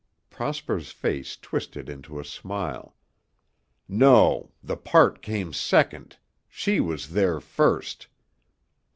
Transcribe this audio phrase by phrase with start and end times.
[0.31, 2.95] Prosper's face twisted into a smile.
[3.87, 4.49] "No.
[4.63, 6.17] The part came second,
[6.49, 8.07] she was there first.